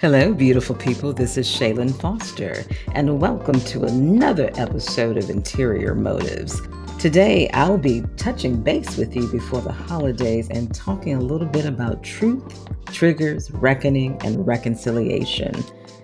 [0.00, 1.12] Hello, beautiful people.
[1.12, 2.64] This is Shaylin Foster,
[2.94, 6.62] and welcome to another episode of Interior Motives.
[6.98, 11.66] Today, I'll be touching base with you before the holidays and talking a little bit
[11.66, 15.52] about truth, triggers, reckoning, and reconciliation.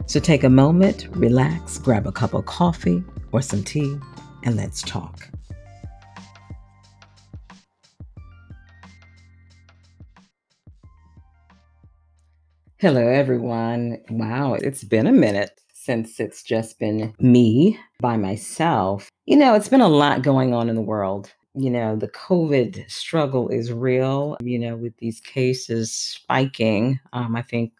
[0.05, 3.03] So take a moment, relax, grab a cup of coffee
[3.33, 3.99] or some tea,
[4.43, 5.27] and let's talk.
[12.79, 14.03] Hello, everyone.
[14.11, 19.09] Wow, it's been a minute since it's just been me by myself.
[19.25, 21.33] You know, it's been a lot going on in the world.
[21.55, 27.01] You know, the COVID struggle is real, you know, with these cases spiking.
[27.15, 27.73] Um, I think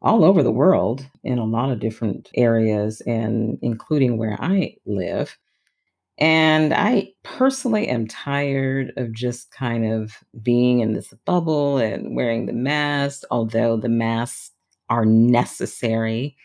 [0.00, 5.36] all over the world in a lot of different areas, and including where I live.
[6.18, 12.46] And I personally am tired of just kind of being in this bubble and wearing
[12.46, 14.52] the mask, although the masks
[14.88, 16.36] are necessary.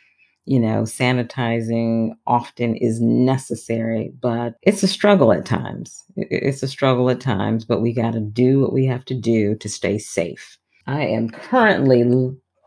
[0.45, 6.03] You know, sanitizing often is necessary, but it's a struggle at times.
[6.17, 9.55] It's a struggle at times, but we got to do what we have to do
[9.55, 10.57] to stay safe.
[10.87, 12.03] I am currently,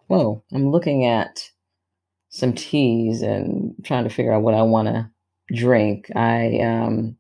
[0.07, 1.51] whoa, I'm looking at
[2.29, 5.11] some teas and trying to figure out what I want to
[5.53, 6.11] drink.
[6.17, 7.17] I um,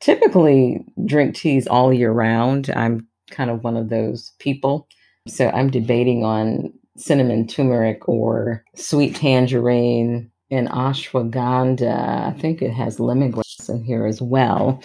[0.00, 2.70] typically drink teas all year round.
[2.74, 4.88] I'm kind of one of those people.
[5.28, 12.26] So I'm debating on cinnamon turmeric or sweet tangerine and ashwagandha.
[12.26, 14.80] I think it has lemongrass in here as well.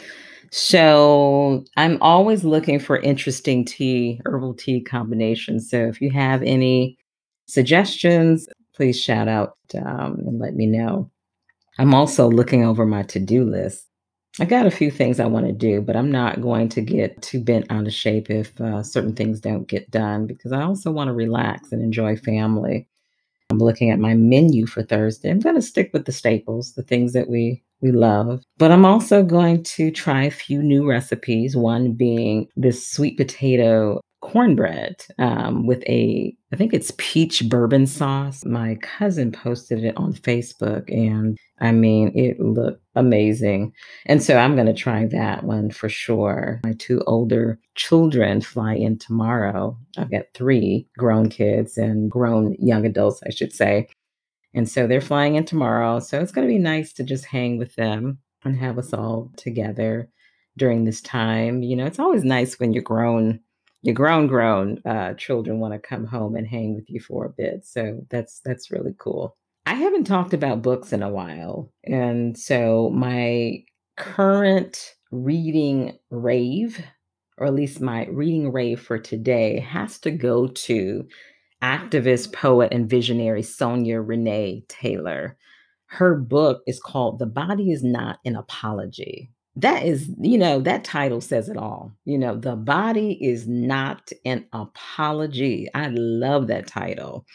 [0.52, 5.70] So I'm always looking for interesting tea, herbal tea combinations.
[5.70, 6.98] So if you have any
[7.46, 11.11] suggestions, please shout out um, and let me know.
[11.82, 13.88] I'm also looking over my to do list.
[14.40, 17.20] I got a few things I want to do, but I'm not going to get
[17.24, 20.92] too bent out of shape if uh, certain things don't get done because I also
[20.92, 22.88] want to relax and enjoy family.
[23.50, 25.32] I'm looking at my menu for Thursday.
[25.32, 28.86] I'm going to stick with the staples, the things that we we love, but I'm
[28.86, 31.56] also going to try a few new recipes.
[31.56, 38.46] One being this sweet potato cornbread um, with a, I think it's peach bourbon sauce.
[38.46, 43.74] My cousin posted it on Facebook, and I mean, it looked amazing.
[44.06, 46.62] And so I'm going to try that one for sure.
[46.64, 49.78] My two older children fly in tomorrow.
[49.98, 53.88] I've got three grown kids and grown young adults, I should say.
[54.54, 56.00] And so they're flying in tomorrow.
[56.00, 59.32] So it's going to be nice to just hang with them and have us all
[59.38, 60.10] together
[60.58, 61.64] during this time.
[61.64, 63.40] You know, it's always nice when you're grown
[63.82, 67.30] your grown grown uh, children want to come home and hang with you for a
[67.30, 69.38] bit so that's that's really cool.
[69.66, 73.64] I haven't talked about books in a while and so my
[73.98, 76.84] current reading rave
[77.38, 81.08] or at least my reading rave for today has to go to
[81.62, 85.38] activist poet and visionary Sonya Renee Taylor.
[85.88, 90.84] Her book is called the body is not an apology that is, you know, that
[90.84, 91.92] title says it all.
[92.06, 95.68] You know, the body is not an apology.
[95.74, 97.26] I love that title.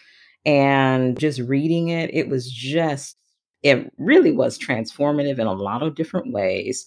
[0.47, 3.17] And just reading it, it was just,
[3.63, 6.87] it really was transformative in a lot of different ways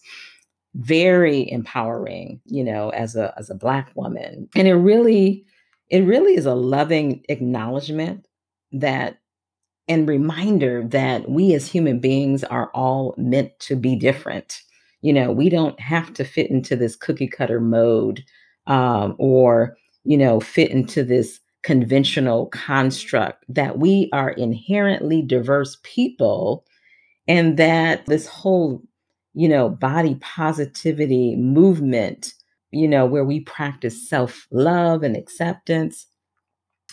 [0.75, 5.43] very empowering you know as a as a black woman and it really
[5.89, 8.27] it really is a loving acknowledgement
[8.71, 9.17] that
[9.87, 14.61] and reminder that we as human beings are all meant to be different
[15.01, 18.23] you know, we don't have to fit into this cookie cutter mode
[18.67, 26.65] um, or, you know, fit into this conventional construct, that we are inherently diverse people
[27.27, 28.81] and that this whole,
[29.33, 32.33] you know, body positivity movement,
[32.71, 36.05] you know, where we practice self love and acceptance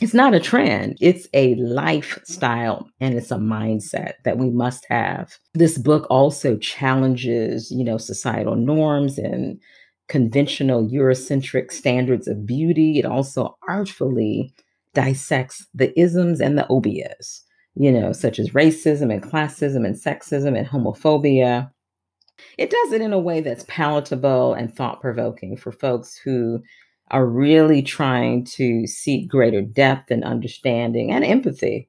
[0.01, 5.39] it's not a trend, it's a lifestyle and it's a mindset that we must have.
[5.55, 9.59] This book also challenges, you know, societal norms and
[10.09, 12.98] conventional Eurocentric standards of beauty.
[12.98, 14.54] It also artfully
[14.93, 17.41] dissects the isms and the obias,
[17.75, 21.71] you know, such as racism and classism and sexism and homophobia.
[22.59, 26.63] It does it in a way that's palatable and thought provoking for folks who
[27.11, 31.89] are really trying to seek greater depth and understanding and empathy.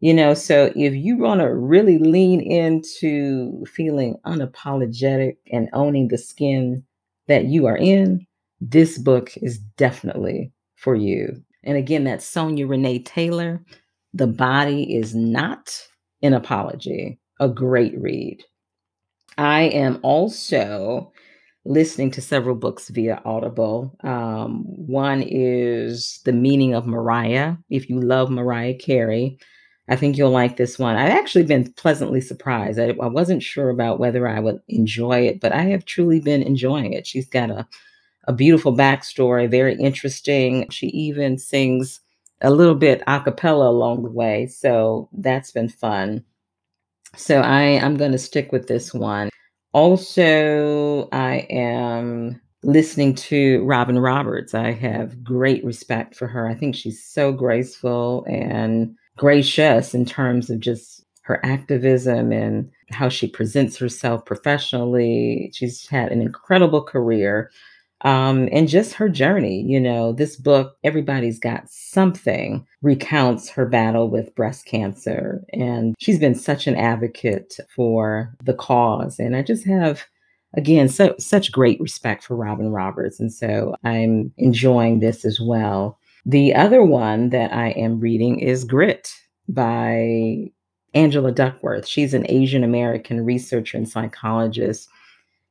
[0.00, 6.18] You know, so if you want to really lean into feeling unapologetic and owning the
[6.18, 6.84] skin
[7.26, 8.26] that you are in,
[8.60, 11.42] this book is definitely for you.
[11.62, 13.64] And again, that's Sonya Renee Taylor.
[14.12, 15.88] The Body is Not
[16.22, 18.44] an Apology, a great read.
[19.38, 21.12] I am also
[21.64, 23.96] listening to several books via Audible.
[24.02, 27.56] Um, one is The Meaning of Mariah.
[27.70, 29.38] If you love Mariah Carey,
[29.88, 30.96] I think you'll like this one.
[30.96, 32.78] I've actually been pleasantly surprised.
[32.78, 36.42] I, I wasn't sure about whether I would enjoy it, but I have truly been
[36.42, 37.06] enjoying it.
[37.06, 37.66] She's got a,
[38.26, 40.68] a beautiful backstory, very interesting.
[40.70, 42.00] She even sings
[42.40, 44.46] a little bit a cappella along the way.
[44.46, 46.24] So that's been fun.
[47.16, 49.30] So I, I'm going to stick with this one.
[49.74, 54.54] Also, I am listening to Robin Roberts.
[54.54, 56.48] I have great respect for her.
[56.48, 63.08] I think she's so graceful and gracious in terms of just her activism and how
[63.08, 65.50] she presents herself professionally.
[65.52, 67.50] She's had an incredible career
[68.02, 69.62] um, and just her journey.
[69.62, 75.44] You know, this book, Everybody's Got Something, recounts her battle with breast cancer.
[75.52, 79.18] And she's been such an advocate for the cause.
[79.18, 80.04] And I just have,
[80.54, 83.20] again, so, such great respect for Robin Roberts.
[83.20, 85.98] And so I'm enjoying this as well.
[86.26, 89.12] The other one that I am reading is Grit
[89.48, 90.50] by
[90.94, 91.86] Angela Duckworth.
[91.86, 94.88] She's an Asian American researcher and psychologist.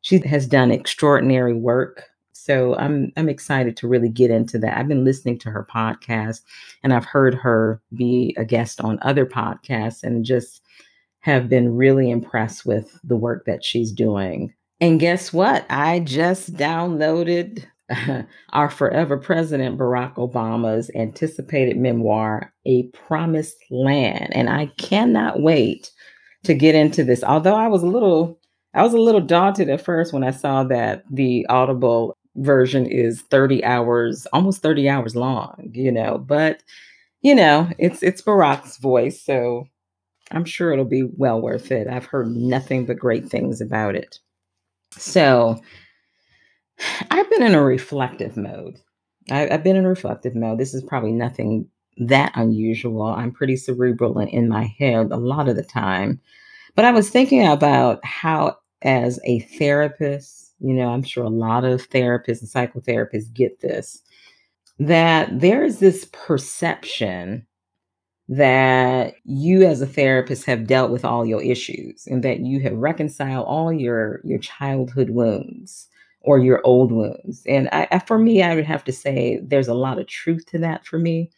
[0.01, 2.09] She has done extraordinary work
[2.43, 4.77] so I'm I'm excited to really get into that.
[4.77, 6.41] I've been listening to her podcast
[6.83, 10.61] and I've heard her be a guest on other podcasts and just
[11.21, 14.53] have been really impressed with the work that she's doing.
[14.81, 15.65] And guess what?
[15.69, 17.65] I just downloaded
[18.51, 25.91] our forever president Barack Obama's anticipated memoir, A Promised Land, and I cannot wait
[26.43, 27.23] to get into this.
[27.23, 28.37] Although I was a little
[28.73, 33.21] I was a little daunted at first when I saw that the Audible version is
[33.23, 36.63] 30 hours, almost 30 hours long, you know, but
[37.21, 39.65] you know, it's it's Barack's voice, so
[40.31, 41.87] I'm sure it'll be well worth it.
[41.87, 44.19] I've heard nothing but great things about it.
[44.91, 45.61] So
[47.11, 48.77] I've been in a reflective mode.
[49.31, 50.59] I, have been in reflective mode.
[50.59, 53.03] This is probably nothing that unusual.
[53.03, 56.19] I'm pretty cerebral and in my head a lot of the time.
[56.75, 61.65] But I was thinking about how, as a therapist, you know, I'm sure a lot
[61.65, 64.01] of therapists and psychotherapists get this
[64.79, 67.45] that there is this perception
[68.29, 72.73] that you as a therapist have dealt with all your issues and that you have
[72.73, 75.87] reconciled all your your childhood wounds
[76.21, 77.43] or your old wounds.
[77.47, 80.57] And I, for me i would have to say there's a lot of truth to
[80.59, 81.29] that for me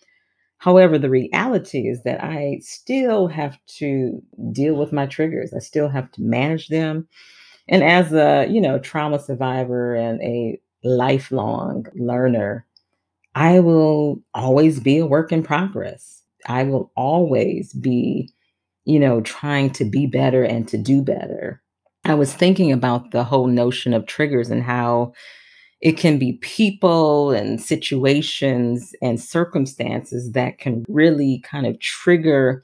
[0.65, 4.21] however the reality is that i still have to
[4.51, 7.07] deal with my triggers i still have to manage them
[7.67, 12.65] and as a, you know, trauma survivor and a lifelong learner,
[13.33, 16.21] I will always be a work in progress.
[16.47, 18.29] I will always be,
[18.85, 21.62] you know, trying to be better and to do better.
[22.06, 25.13] I was thinking about the whole notion of triggers and how
[25.81, 32.63] it can be people and situations and circumstances that can really kind of trigger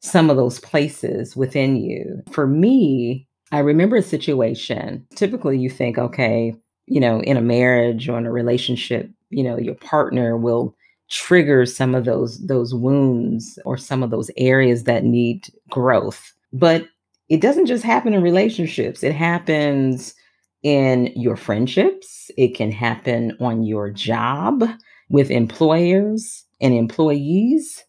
[0.00, 2.22] some of those places within you.
[2.30, 5.06] For me, I remember a situation.
[5.14, 6.54] Typically, you think, okay,
[6.86, 10.74] you know, in a marriage or in a relationship, you know, your partner will
[11.08, 16.32] trigger some of those those wounds or some of those areas that need growth.
[16.52, 16.86] But
[17.28, 19.02] it doesn't just happen in relationships.
[19.02, 20.14] It happens
[20.62, 22.30] in your friendships.
[22.36, 24.64] It can happen on your job
[25.08, 27.84] with employers and employees.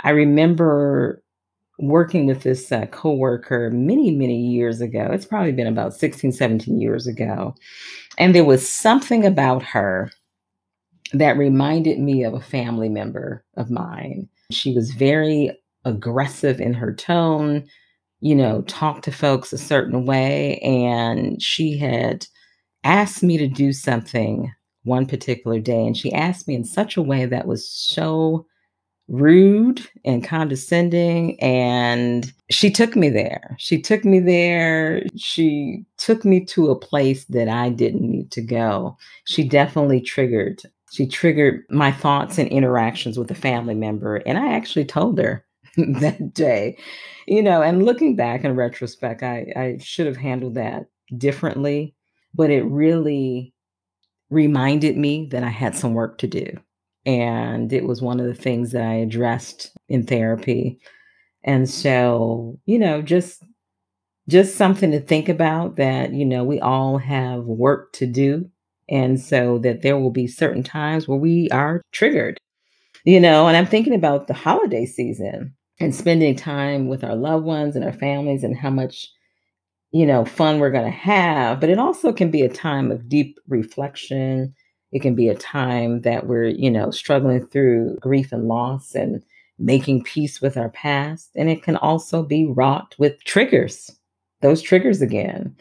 [0.00, 1.22] I remember
[1.78, 6.80] working with this uh, coworker many many years ago it's probably been about 16 17
[6.80, 7.54] years ago
[8.16, 10.10] and there was something about her
[11.12, 15.50] that reminded me of a family member of mine she was very
[15.84, 17.66] aggressive in her tone
[18.20, 22.26] you know talk to folks a certain way and she had
[22.84, 24.52] asked me to do something
[24.84, 28.46] one particular day and she asked me in such a way that was so
[29.08, 31.40] rude and condescending.
[31.40, 33.56] And she took me there.
[33.58, 35.02] She took me there.
[35.16, 38.96] She took me to a place that I didn't need to go.
[39.24, 40.62] She definitely triggered.
[40.92, 44.16] She triggered my thoughts and interactions with a family member.
[44.16, 45.44] And I actually told her
[46.00, 46.78] that day,
[47.26, 51.94] you know, and looking back in retrospect, I, I should have handled that differently.
[52.34, 53.54] But it really
[54.30, 56.58] reminded me that I had some work to do
[57.06, 60.80] and it was one of the things that I addressed in therapy.
[61.44, 63.42] And so, you know, just
[64.28, 68.50] just something to think about that, you know, we all have work to do.
[68.88, 72.38] And so that there will be certain times where we are triggered,
[73.04, 77.44] you know, and I'm thinking about the holiday season and spending time with our loved
[77.44, 79.08] ones and our families and how much
[79.92, 83.38] you know, fun we're gonna have, but it also can be a time of deep
[83.48, 84.54] reflection.
[84.92, 89.22] It can be a time that we're, you know, struggling through grief and loss and
[89.58, 91.30] making peace with our past.
[91.34, 93.90] And it can also be wrought with triggers,
[94.42, 95.56] those triggers again.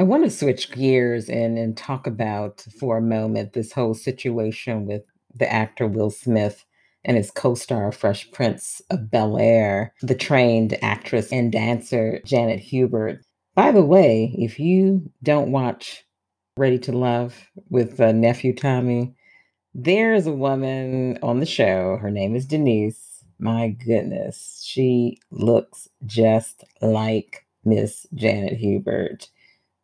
[0.00, 4.86] I want to switch gears and, and talk about for a moment this whole situation
[4.86, 5.02] with
[5.34, 6.64] the actor Will Smith
[7.04, 12.60] and his co star Fresh Prince of Bel Air, the trained actress and dancer Janet
[12.60, 13.20] Hubert.
[13.54, 16.06] By the way, if you don't watch
[16.56, 19.14] Ready to Love with uh, nephew Tommy,
[19.74, 21.98] there's a woman on the show.
[22.00, 23.22] Her name is Denise.
[23.38, 29.28] My goodness, she looks just like Miss Janet Hubert.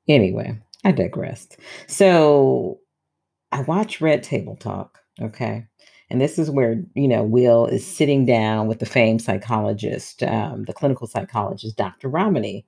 [0.08, 1.58] Anyway, I digressed.
[1.86, 2.80] So
[3.52, 5.66] I watch Red Table Talk, okay?
[6.10, 10.64] And this is where, you know, Will is sitting down with the famed psychologist, um,
[10.64, 12.08] the clinical psychologist, Dr.
[12.08, 12.64] Ramani.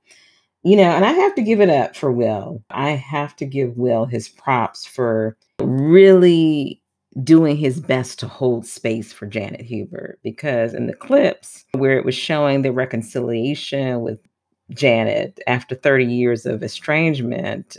[0.64, 2.64] You know, and I have to give it up for Will.
[2.71, 6.83] I have to give Will his props for really
[7.23, 12.04] doing his best to hold space for Janet Hubert because in the clips where it
[12.04, 14.21] was showing the reconciliation with
[14.70, 17.76] Janet after 30 years of estrangement,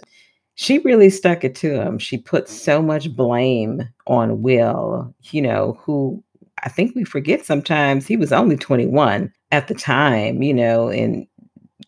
[0.55, 1.99] she really stuck it to him.
[1.99, 6.23] She put so much blame on Will, you know, who
[6.63, 11.25] I think we forget sometimes he was only 21 at the time, you know, and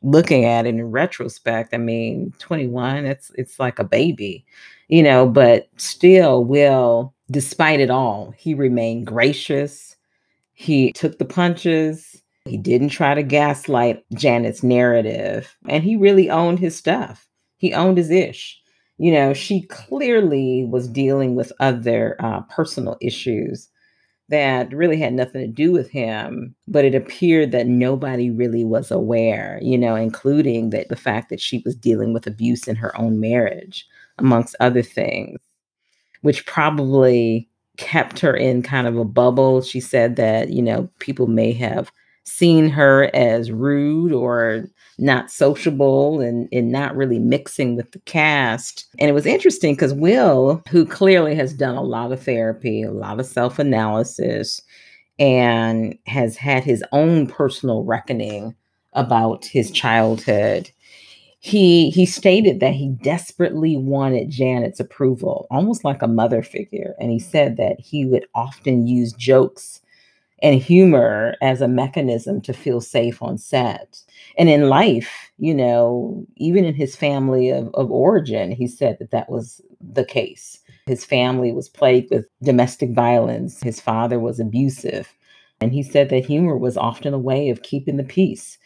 [0.01, 4.45] looking at it in retrospect, I mean, 21, it's it's like a baby,
[4.87, 9.95] you know, but still Will, despite it all, he remained gracious.
[10.53, 16.59] He took the punches he didn't try to gaslight Janet's narrative, and he really owned
[16.59, 17.27] his stuff.
[17.57, 18.59] He owned his ish.
[18.97, 23.67] You know, she clearly was dealing with other uh, personal issues
[24.29, 28.89] that really had nothing to do with him, but it appeared that nobody really was
[28.89, 32.97] aware, you know, including that the fact that she was dealing with abuse in her
[32.99, 33.85] own marriage,
[34.17, 35.39] amongst other things,
[36.21, 39.61] which probably kept her in kind of a bubble.
[39.61, 41.91] She said that, you know, people may have
[42.23, 44.65] seen her as rude or
[44.97, 48.85] not sociable and, and not really mixing with the cast.
[48.99, 52.91] And it was interesting because Will, who clearly has done a lot of therapy, a
[52.91, 54.61] lot of self analysis,
[55.19, 58.55] and has had his own personal reckoning
[58.93, 60.69] about his childhood.
[61.39, 67.09] He he stated that he desperately wanted Janet's approval, almost like a mother figure, and
[67.09, 69.81] he said that he would often use jokes
[70.41, 74.01] and humor as a mechanism to feel safe on set.
[74.37, 79.11] And in life, you know, even in his family of, of origin, he said that
[79.11, 80.59] that was the case.
[80.87, 85.13] His family was plagued with domestic violence, his father was abusive.
[85.59, 88.57] And he said that humor was often a way of keeping the peace.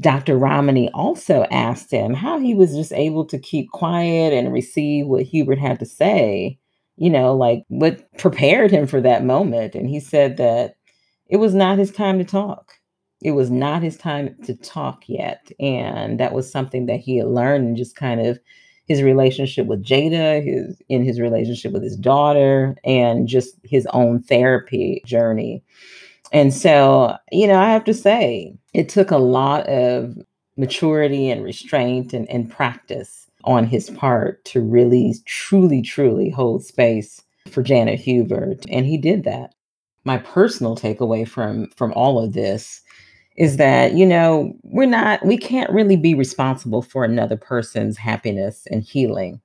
[0.00, 0.36] Dr.
[0.36, 5.22] Ramani also asked him how he was just able to keep quiet and receive what
[5.22, 6.58] Hubert had to say,
[6.96, 9.74] you know, like what prepared him for that moment.
[9.74, 10.74] And he said that
[11.32, 12.74] it was not his time to talk.
[13.22, 15.50] It was not his time to talk yet.
[15.58, 18.38] And that was something that he had learned and just kind of
[18.84, 24.22] his relationship with Jada, his in his relationship with his daughter, and just his own
[24.22, 25.64] therapy journey.
[26.32, 30.14] And so, you know, I have to say, it took a lot of
[30.58, 37.22] maturity and restraint and, and practice on his part to really, truly, truly hold space
[37.50, 38.66] for Janet Hubert.
[38.68, 39.54] And he did that
[40.04, 42.80] my personal takeaway from from all of this
[43.36, 48.66] is that you know we're not we can't really be responsible for another person's happiness
[48.70, 49.40] and healing.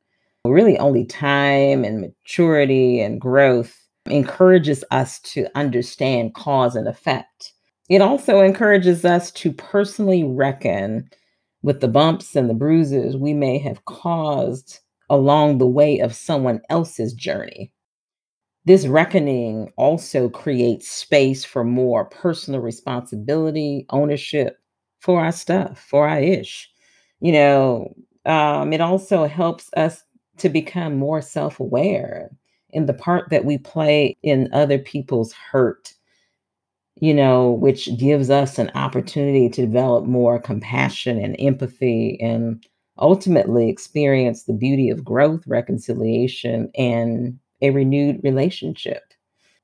[0.46, 7.54] Really only time and maturity and growth encourages us to understand cause and effect.
[7.90, 11.10] It also encourages us to personally reckon
[11.62, 16.62] with the bumps and the bruises we may have caused along the way of someone
[16.70, 17.72] else's journey
[18.68, 24.60] this reckoning also creates space for more personal responsibility, ownership
[25.00, 26.70] for our stuff, for our ish.
[27.22, 27.94] You know,
[28.26, 30.04] um, it also helps us
[30.40, 32.30] to become more self aware
[32.72, 35.94] in the part that we play in other people's hurt,
[36.96, 42.62] you know, which gives us an opportunity to develop more compassion and empathy and
[43.00, 49.14] ultimately experience the beauty of growth, reconciliation, and a renewed relationship.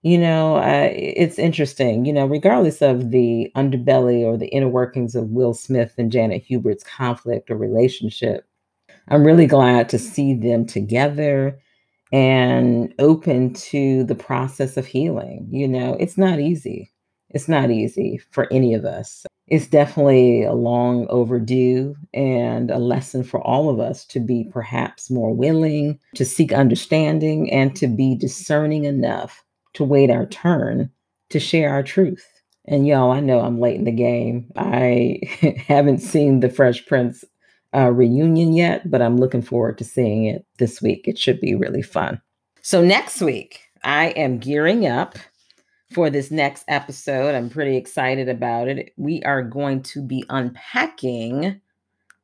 [0.02, 5.16] You know, uh, it's interesting, you know, regardless of the underbelly or the inner workings
[5.16, 8.46] of Will Smith and Janet Hubert's conflict or relationship,
[9.08, 11.58] I'm really glad to see them together
[12.12, 15.48] and open to the process of healing.
[15.50, 16.92] You know, it's not easy.
[17.30, 19.26] It's not easy for any of us.
[19.48, 25.10] It's definitely a long overdue and a lesson for all of us to be perhaps
[25.10, 30.90] more willing to seek understanding and to be discerning enough to wait our turn
[31.30, 32.26] to share our truth.
[32.66, 34.50] And y'all, I know I'm late in the game.
[34.56, 35.20] I
[35.68, 37.26] haven't seen the Fresh Prince
[37.76, 41.08] uh, reunion yet, but I'm looking forward to seeing it this week.
[41.08, 42.22] It should be really fun.
[42.62, 45.18] So, next week, I am gearing up
[45.94, 47.36] for this next episode.
[47.36, 48.94] I'm pretty excited about it.
[48.98, 51.62] We are going to be unpacking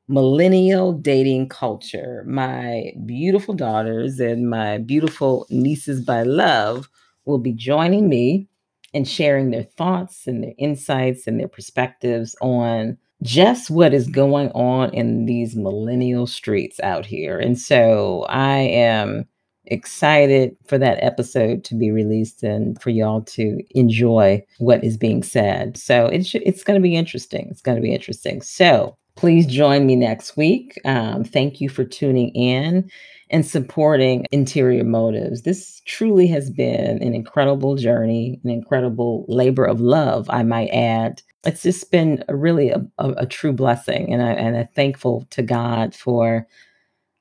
[0.08, 2.24] millennial dating culture.
[2.28, 6.90] My beautiful daughters and my beautiful nieces by love
[7.26, 8.48] will be joining me
[8.94, 14.50] and sharing their thoughts and their insights and their perspectives on just what is going
[14.52, 17.38] on in these millennial streets out here.
[17.38, 19.28] And so I am
[19.70, 25.24] excited for that episode to be released and for y'all to enjoy what is being
[25.24, 25.78] said.
[25.78, 27.48] So it should, it's going to be interesting.
[27.50, 28.42] It's going to be interesting.
[28.42, 30.80] So please join me next week.
[30.86, 32.90] Um, thank you for tuning in
[33.30, 35.44] and supporting Interior Motives.
[35.44, 41.22] This truly has been an incredible journey, an incredible labor of love, I might add.
[41.46, 45.42] It's just been really a, a, a true blessing, and I and I'm thankful to
[45.42, 46.48] God for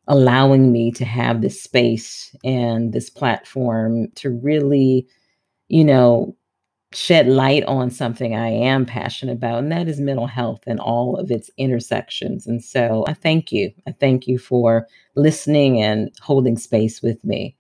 [0.09, 5.07] allowing me to have this space and this platform to really,
[5.69, 6.35] you know,
[6.93, 11.17] shed light on something I am passionate about, and that is mental health and all
[11.17, 12.47] of its intersections.
[12.47, 13.71] And so I thank you.
[13.87, 17.55] I thank you for listening and holding space with me.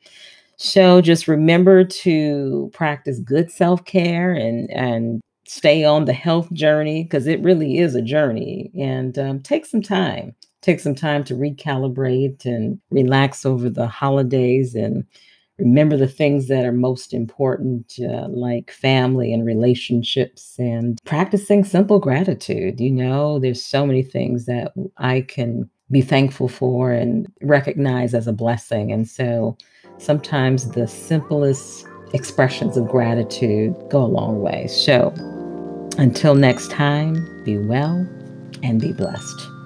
[0.56, 7.26] So just remember to practice good self-care and and stay on the health journey because
[7.26, 12.44] it really is a journey and um, take some time take some time to recalibrate
[12.44, 15.04] and relax over the holidays and
[15.58, 21.98] remember the things that are most important, uh, like family and relationships, and practicing simple
[21.98, 22.80] gratitude.
[22.80, 28.26] You know, there's so many things that I can be thankful for and recognize as
[28.26, 28.92] a blessing.
[28.92, 29.56] And so
[29.98, 34.66] sometimes the simplest expressions of gratitude go a long way.
[34.66, 35.12] So
[35.98, 38.06] until next time, be well
[38.62, 39.57] and be blessed.